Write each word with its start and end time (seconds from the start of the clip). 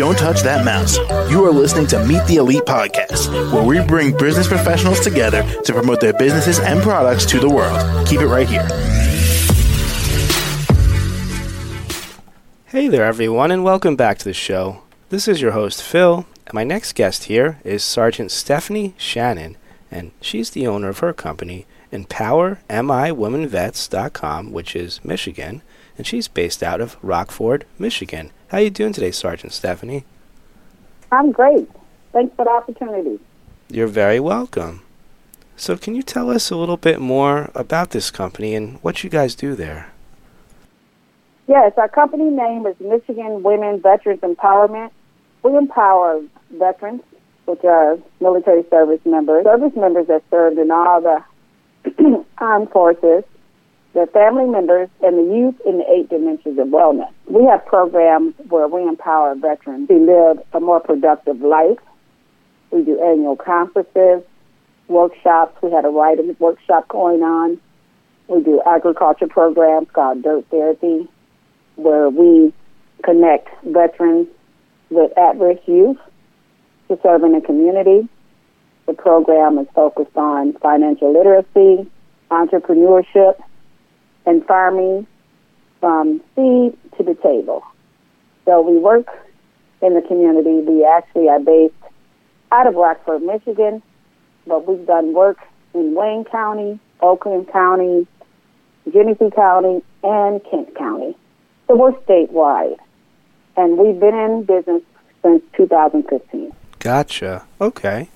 Don't 0.00 0.16
touch 0.16 0.40
that 0.44 0.64
mouse. 0.64 0.96
You 1.30 1.44
are 1.44 1.52
listening 1.52 1.86
to 1.88 2.02
Meet 2.06 2.24
the 2.24 2.36
Elite 2.36 2.62
Podcast, 2.62 3.30
where 3.52 3.62
we 3.62 3.86
bring 3.86 4.16
business 4.16 4.48
professionals 4.48 4.98
together 5.00 5.42
to 5.64 5.74
promote 5.74 6.00
their 6.00 6.14
businesses 6.14 6.58
and 6.58 6.80
products 6.80 7.26
to 7.26 7.38
the 7.38 7.50
world. 7.50 8.08
Keep 8.08 8.22
it 8.22 8.26
right 8.26 8.48
here. 8.48 8.62
Hey 12.68 12.88
there, 12.88 13.04
everyone, 13.04 13.50
and 13.50 13.62
welcome 13.62 13.94
back 13.94 14.16
to 14.20 14.24
the 14.24 14.32
show. 14.32 14.80
This 15.10 15.28
is 15.28 15.42
your 15.42 15.52
host, 15.52 15.82
Phil, 15.82 16.24
and 16.46 16.54
my 16.54 16.64
next 16.64 16.94
guest 16.94 17.24
here 17.24 17.60
is 17.62 17.84
Sergeant 17.84 18.30
Stephanie 18.30 18.94
Shannon, 18.96 19.58
and 19.90 20.12
she's 20.22 20.48
the 20.48 20.66
owner 20.66 20.88
of 20.88 21.00
her 21.00 21.12
company, 21.12 21.66
EmpowerMIWomenVets.com, 21.92 24.52
which 24.52 24.76
is 24.76 25.04
Michigan, 25.04 25.62
and 25.98 26.06
she's 26.06 26.28
based 26.28 26.62
out 26.62 26.80
of 26.80 26.96
Rockford, 27.02 27.66
Michigan. 27.78 28.30
How 28.48 28.58
you 28.58 28.70
doing 28.70 28.92
today, 28.92 29.10
Sergeant 29.10 29.52
Stephanie? 29.52 30.04
I'm 31.12 31.32
great. 31.32 31.68
Thanks 32.12 32.34
for 32.36 32.44
the 32.44 32.50
opportunity. 32.50 33.18
You're 33.68 33.86
very 33.86 34.20
welcome. 34.20 34.82
So, 35.56 35.76
can 35.76 35.94
you 35.94 36.02
tell 36.02 36.30
us 36.30 36.50
a 36.50 36.56
little 36.56 36.76
bit 36.76 37.00
more 37.00 37.50
about 37.54 37.90
this 37.90 38.10
company 38.10 38.54
and 38.54 38.78
what 38.82 39.04
you 39.04 39.10
guys 39.10 39.34
do 39.34 39.54
there? 39.54 39.92
Yes, 41.46 41.72
our 41.76 41.88
company 41.88 42.30
name 42.30 42.66
is 42.66 42.76
Michigan 42.80 43.42
Women 43.42 43.80
Veterans 43.80 44.20
Empowerment. 44.20 44.90
We 45.42 45.56
empower 45.56 46.22
veterans, 46.52 47.02
which 47.44 47.64
are 47.64 47.98
military 48.20 48.64
service 48.70 49.00
members, 49.04 49.44
service 49.44 49.74
members 49.74 50.06
that 50.06 50.22
served 50.30 50.58
in 50.58 50.70
all 50.70 51.00
the 51.00 51.22
armed 52.38 52.70
forces, 52.70 53.24
their 53.94 54.06
family 54.08 54.46
members, 54.46 54.88
and 55.02 55.18
the 55.18 55.34
youth 55.34 55.60
in 55.66 55.78
the 55.78 55.90
eight 55.90 56.08
dimensions 56.08 56.58
of 56.58 56.68
wellness. 56.68 57.10
We 57.26 57.44
have 57.44 57.64
programs 57.66 58.34
where 58.48 58.68
we 58.68 58.82
empower 58.82 59.34
veterans 59.34 59.88
to 59.88 59.94
live 59.94 60.44
a 60.52 60.60
more 60.60 60.80
productive 60.80 61.40
life. 61.40 61.78
We 62.70 62.84
do 62.84 63.00
annual 63.00 63.36
conferences, 63.36 64.22
workshops. 64.88 65.56
We 65.62 65.72
had 65.72 65.84
a 65.84 65.88
writing 65.88 66.36
workshop 66.38 66.88
going 66.88 67.22
on. 67.22 67.60
We 68.28 68.42
do 68.42 68.62
agriculture 68.64 69.26
programs 69.26 69.88
called 69.92 70.22
Dirt 70.22 70.46
Therapy, 70.50 71.08
where 71.76 72.08
we 72.08 72.52
connect 73.02 73.48
veterans 73.64 74.28
with 74.90 75.16
at-risk 75.18 75.62
youth 75.66 75.98
to 76.88 76.98
serve 77.02 77.24
in 77.24 77.32
the 77.32 77.40
community. 77.40 78.08
The 78.90 78.96
program 78.96 79.56
is 79.58 79.68
focused 79.72 80.16
on 80.16 80.54
financial 80.54 81.12
literacy, 81.12 81.88
entrepreneurship, 82.28 83.40
and 84.26 84.44
farming 84.44 85.06
from 85.78 86.20
seed 86.34 86.76
to 86.96 87.04
the 87.04 87.16
table. 87.22 87.62
So 88.46 88.60
we 88.62 88.78
work 88.78 89.06
in 89.80 89.94
the 89.94 90.02
community. 90.02 90.68
We 90.68 90.84
actually 90.84 91.28
are 91.28 91.38
based 91.38 91.72
out 92.50 92.66
of 92.66 92.74
Rockford, 92.74 93.22
Michigan, 93.22 93.80
but 94.44 94.66
we've 94.66 94.84
done 94.84 95.12
work 95.12 95.38
in 95.72 95.94
Wayne 95.94 96.24
County, 96.24 96.80
Oakland 97.00 97.46
County, 97.52 98.08
Genesee 98.92 99.30
County, 99.30 99.84
and 100.02 100.40
Kent 100.50 100.74
County. 100.74 101.16
So 101.68 101.76
we're 101.76 101.92
statewide. 101.92 102.78
And 103.56 103.78
we've 103.78 104.00
been 104.00 104.16
in 104.16 104.42
business 104.42 104.82
since 105.22 105.44
2015. 105.56 106.50
Gotcha. 106.80 107.46
Okay. 107.60 108.08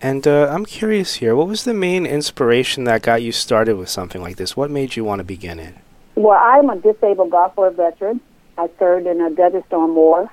And 0.00 0.26
uh, 0.28 0.48
I'm 0.48 0.64
curious 0.64 1.14
here, 1.14 1.34
what 1.34 1.48
was 1.48 1.64
the 1.64 1.74
main 1.74 2.06
inspiration 2.06 2.84
that 2.84 3.02
got 3.02 3.22
you 3.22 3.32
started 3.32 3.76
with 3.76 3.88
something 3.88 4.22
like 4.22 4.36
this? 4.36 4.56
What 4.56 4.70
made 4.70 4.94
you 4.94 5.04
want 5.04 5.18
to 5.18 5.24
begin 5.24 5.58
it? 5.58 5.74
Well, 6.14 6.38
I'm 6.40 6.70
a 6.70 6.76
disabled 6.76 7.30
Gulf 7.30 7.56
War 7.56 7.70
veteran. 7.70 8.20
I 8.56 8.68
served 8.78 9.06
in 9.06 9.20
a 9.20 9.30
Desert 9.30 9.64
Storm 9.66 9.94
War, 9.94 10.30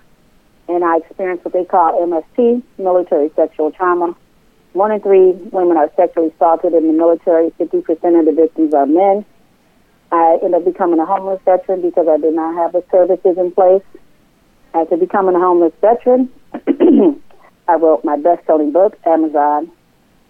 and 0.68 0.84
I 0.84 0.98
experienced 0.98 1.46
what 1.46 1.54
they 1.54 1.66
call 1.66 2.00
MST, 2.08 2.62
military 2.78 3.32
sexual 3.36 3.72
trauma. 3.72 4.16
One 4.74 4.92
in 4.92 5.02
three 5.02 5.32
women 5.32 5.78
are 5.78 5.92
sexually 5.96 6.32
assaulted 6.36 6.74
in 6.74 6.88
the 6.88 6.94
military. 6.94 7.52
50% 7.52 8.20
of 8.20 8.26
the 8.26 8.34
victims 8.36 8.74
are 8.74 8.86
men. 8.86 9.26
I 10.12 10.38
ended 10.44 10.54
up 10.54 10.66
becoming 10.66 11.00
a 11.00 11.06
homeless 11.06 11.42
veteran 11.44 11.82
because 11.82 12.08
I 12.08 12.18
did 12.18 12.34
not 12.34 12.56
have 12.56 12.74
the 12.74 12.84
services 12.92 13.38
in 13.38 13.52
place. 13.52 13.84
After 14.74 14.98
becoming 14.98 15.36
a 15.36 15.40
homeless 15.40 15.74
veteran, 15.82 16.30
I 17.68 17.76
wrote 17.76 18.04
my 18.06 18.18
best-selling 18.18 18.72
book, 18.72 18.98
Amazon, 19.06 19.72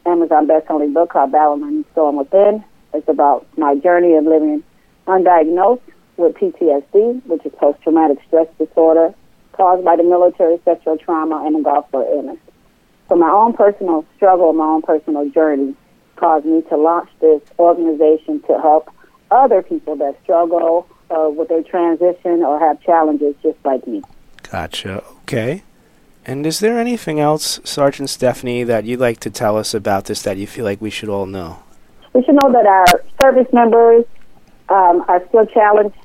Amazon 0.06 0.48
best-selling 0.48 0.94
book 0.94 1.10
called 1.10 1.32
Battling 1.32 1.82
the 1.82 1.86
Storm 1.92 2.16
Within. 2.16 2.64
It's 2.94 3.08
about 3.10 3.46
my 3.58 3.76
journey 3.76 4.16
of 4.16 4.24
living 4.26 4.64
undiagnosed 5.08 5.82
with 6.18 6.36
PTSD, 6.36 7.26
which 7.26 7.46
is 7.46 7.52
post-traumatic 7.58 8.20
stress 8.28 8.48
disorder 8.58 9.14
caused 9.54 9.84
by 9.84 9.96
the 9.96 10.04
military 10.04 10.60
sexual 10.66 10.98
trauma 10.98 11.44
and 11.46 11.56
the 11.56 11.62
Gulf 11.62 11.86
War 11.92 12.04
illness. 12.04 12.38
So 13.08 13.16
my 13.16 13.30
own 13.30 13.54
personal 13.54 14.06
struggle, 14.16 14.54
my 14.54 14.66
own 14.66 14.82
personal 14.82 15.30
journey 15.30 15.76
caused 16.16 16.46
me 16.46 16.62
to 16.70 16.78
launch 16.78 17.10
this 17.20 17.42
organization 17.60 18.42
to 18.44 18.60
help 18.60 18.90
other 19.32 19.62
people 19.62 19.96
that 19.98 20.18
struggle 20.24 20.88
uh, 21.10 21.30
with 21.30 21.50
their 21.50 21.64
transition 21.64 22.44
or 22.44 22.60
have 22.60 22.82
challenges 22.82 23.36
just 23.44 23.58
like 23.64 23.86
me. 23.88 24.02
Gotcha. 24.52 25.04
Okay. 25.22 25.64
And 26.28 26.46
is 26.48 26.60
there 26.60 26.80
anything 26.80 27.20
else, 27.20 27.60
Sergeant 27.64 28.10
Stephanie, 28.10 28.64
that 28.64 28.84
you'd 28.86 29.00
like 29.00 29.20
to 29.20 29.30
tell 29.30 29.58
us 29.58 29.76
about 29.76 30.06
this 30.06 30.24
that 30.24 30.38
you 30.38 30.48
feel 30.48 30.66
like 30.66 30.82
we 30.82 30.90
should 30.90 31.10
all 31.10 31.28
know? 31.28 31.60
We 32.14 32.24
should 32.24 32.34
know 32.34 32.52
that 32.52 32.66
our 32.66 33.04
service 33.22 33.52
members 33.54 34.06
um, 34.70 35.06
are 35.08 35.24
still 35.28 35.46
challenged 35.46 35.96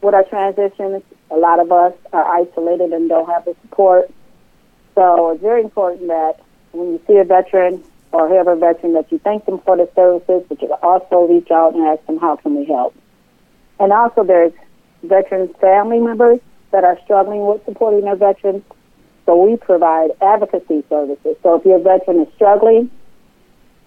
with 0.00 0.14
our 0.14 0.22
transitions. 0.24 1.02
A 1.32 1.36
lot 1.36 1.58
of 1.58 1.72
us 1.72 1.92
are 2.12 2.24
isolated 2.24 2.92
and 2.92 3.08
don't 3.08 3.28
have 3.28 3.44
the 3.46 3.56
support. 3.62 4.08
So 4.94 5.32
it's 5.32 5.42
very 5.42 5.62
important 5.62 6.06
that 6.06 6.34
when 6.70 6.92
you 6.92 7.00
see 7.08 7.16
a 7.16 7.24
veteran 7.24 7.82
or 8.12 8.28
have 8.28 8.46
a 8.46 8.54
veteran 8.54 8.92
that 8.94 9.10
you 9.10 9.18
thank 9.18 9.44
them 9.44 9.58
for 9.58 9.76
the 9.76 9.90
services, 9.96 10.46
but 10.48 10.62
you 10.62 10.72
also 10.82 11.26
reach 11.26 11.50
out 11.50 11.74
and 11.74 11.84
ask 11.84 12.06
them 12.06 12.18
how 12.18 12.36
can 12.36 12.54
we 12.54 12.64
help. 12.64 12.94
And 13.80 13.92
also 13.92 14.22
there's 14.22 14.52
veterans' 15.02 15.54
family 15.60 15.98
members 15.98 16.38
that 16.70 16.84
are 16.84 16.98
struggling 17.04 17.44
with 17.44 17.64
supporting 17.64 18.04
their 18.04 18.16
veterans. 18.16 18.62
So 19.28 19.36
we 19.36 19.58
provide 19.58 20.12
advocacy 20.22 20.84
services. 20.88 21.36
So 21.42 21.56
if 21.56 21.64
your 21.66 21.78
veteran 21.80 22.22
is 22.22 22.28
struggling 22.34 22.90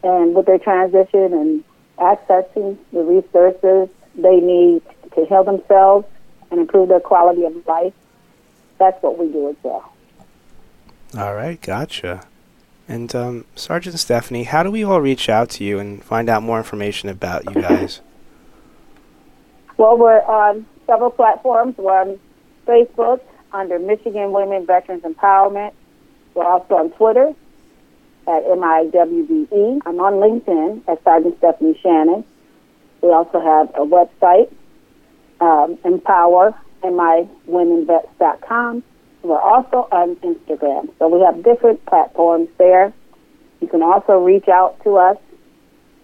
and 0.04 0.36
with 0.36 0.46
their 0.46 0.60
transition 0.60 1.34
and 1.34 1.64
accessing 1.98 2.78
the 2.94 3.02
resources 3.02 3.90
they 4.14 4.36
need 4.36 4.84
to 5.16 5.26
heal 5.26 5.44
themselves 5.44 6.06
and 6.52 6.60
improve 6.60 6.90
their 6.90 7.00
quality 7.00 7.44
of 7.46 7.66
life, 7.66 7.94
that's 8.78 9.02
what 9.02 9.18
we 9.18 9.32
do 9.32 9.50
as 9.50 9.56
well. 9.64 9.92
All 11.18 11.34
right, 11.34 11.60
gotcha. 11.60 12.22
And 12.88 13.16
um, 13.16 13.46
Sergeant 13.56 13.98
Stephanie, 13.98 14.44
how 14.44 14.62
do 14.62 14.70
we 14.70 14.84
all 14.84 15.02
reach 15.02 15.28
out 15.28 15.50
to 15.52 15.64
you 15.64 15.80
and 15.80 16.04
find 16.04 16.30
out 16.30 16.44
more 16.44 16.60
information 16.60 17.10
about 17.10 17.50
you 17.50 17.60
guys? 17.60 18.02
Well, 19.78 19.98
we're 19.98 20.22
on 20.22 20.68
several 20.86 21.10
platforms. 21.10 21.76
We're 21.76 22.02
on 22.02 22.20
Facebook 22.68 23.22
under 23.54 23.80
Michigan 23.80 24.32
Women 24.32 24.66
Veterans 24.66 25.04
Empowerment. 25.04 25.74
We're 26.34 26.46
also 26.46 26.76
on 26.76 26.92
Twitter 26.92 27.34
at 28.28 28.44
MIWVE. 28.46 29.82
I'm 29.86 30.00
on 30.00 30.14
LinkedIn 30.14 30.88
at 30.88 31.04
Sergeant 31.04 31.38
Stephanie 31.40 31.80
Shannon. 31.82 32.24
We 33.02 33.10
also 33.10 33.42
have 33.42 33.70
a 33.76 33.86
website, 33.86 34.52
um. 35.42 35.78
We're 39.24 39.40
also 39.40 39.88
on 39.92 40.16
Instagram. 40.18 40.90
So 40.98 41.08
we 41.08 41.22
have 41.22 41.44
different 41.44 41.86
platforms 41.86 42.50
there. 42.58 42.94
You 43.60 43.68
can 43.68 43.84
also 43.84 44.14
reach 44.14 44.48
out 44.48 44.82
to 44.84 44.98
us 44.98 45.18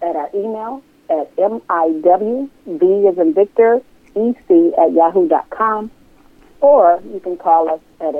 at 0.01 0.15
our 0.15 0.29
email 0.35 0.83
at 1.09 1.35
MIWV 1.35 3.09
as 3.09 3.17
in 3.17 3.33
Victor, 3.33 3.81
EC 4.15 4.73
at 4.77 4.91
yahoo.com. 4.93 5.91
Or 6.61 6.99
you 7.05 7.19
can 7.19 7.37
call 7.37 7.69
us 7.69 7.79
at 8.01 8.15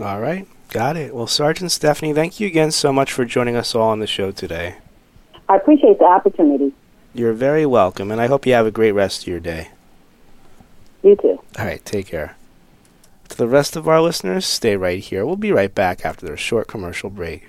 All 0.00 0.20
right, 0.20 0.46
got 0.70 0.96
it. 0.96 1.14
Well, 1.14 1.26
Sergeant 1.26 1.70
Stephanie, 1.70 2.12
thank 2.12 2.40
you 2.40 2.46
again 2.46 2.70
so 2.70 2.92
much 2.92 3.12
for 3.12 3.24
joining 3.24 3.56
us 3.56 3.74
all 3.74 3.90
on 3.90 4.00
the 4.00 4.06
show 4.06 4.30
today. 4.30 4.76
I 5.48 5.56
appreciate 5.56 5.98
the 5.98 6.06
opportunity. 6.06 6.72
You're 7.14 7.34
very 7.34 7.66
welcome, 7.66 8.10
and 8.10 8.20
I 8.20 8.26
hope 8.26 8.46
you 8.46 8.54
have 8.54 8.66
a 8.66 8.70
great 8.70 8.92
rest 8.92 9.22
of 9.22 9.28
your 9.28 9.40
day. 9.40 9.68
You 11.02 11.16
too. 11.16 11.38
All 11.58 11.66
right, 11.66 11.84
take 11.84 12.06
care. 12.06 12.36
To 13.28 13.36
the 13.36 13.48
rest 13.48 13.76
of 13.76 13.86
our 13.86 14.00
listeners, 14.00 14.46
stay 14.46 14.76
right 14.76 15.02
here. 15.02 15.26
We'll 15.26 15.36
be 15.36 15.52
right 15.52 15.74
back 15.74 16.06
after 16.06 16.24
their 16.24 16.36
short 16.36 16.68
commercial 16.68 17.10
break. 17.10 17.48